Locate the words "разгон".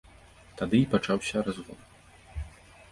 1.49-1.79